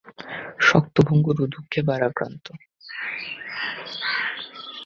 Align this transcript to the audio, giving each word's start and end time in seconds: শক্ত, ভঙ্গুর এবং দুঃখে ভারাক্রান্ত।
শক্ত, 0.61 0.95
ভঙ্গুর 1.01 1.35
এবং 1.35 1.47
দুঃখে 1.51 1.79
ভারাক্রান্ত। 1.81 2.45